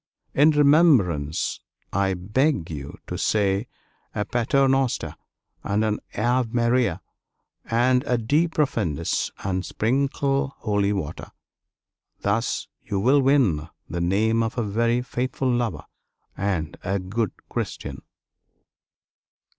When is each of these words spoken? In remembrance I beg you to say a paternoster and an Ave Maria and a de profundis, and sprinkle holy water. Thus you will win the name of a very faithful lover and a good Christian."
In 0.33 0.49
remembrance 0.49 1.59
I 1.93 2.15
beg 2.15 2.71
you 2.71 2.97
to 3.05 3.19
say 3.19 3.67
a 4.15 4.25
paternoster 4.25 5.15
and 5.63 5.85
an 5.85 5.99
Ave 6.17 6.49
Maria 6.53 7.03
and 7.65 8.03
a 8.07 8.17
de 8.17 8.47
profundis, 8.47 9.29
and 9.43 9.63
sprinkle 9.63 10.55
holy 10.61 10.91
water. 10.91 11.27
Thus 12.21 12.67
you 12.83 12.99
will 12.99 13.21
win 13.21 13.69
the 13.87 14.01
name 14.01 14.41
of 14.41 14.57
a 14.57 14.63
very 14.63 15.03
faithful 15.03 15.51
lover 15.53 15.85
and 16.35 16.77
a 16.83 16.97
good 16.97 17.33
Christian." 17.47 18.01